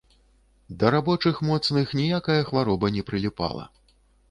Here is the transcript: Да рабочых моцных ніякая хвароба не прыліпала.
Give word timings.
Да 0.83 0.89
рабочых 0.95 1.41
моцных 1.51 1.93
ніякая 2.01 2.39
хвароба 2.49 2.93
не 2.99 3.07
прыліпала. 3.13 3.71